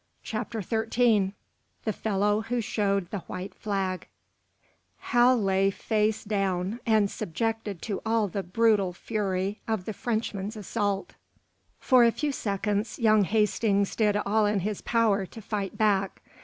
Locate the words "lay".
5.39-5.69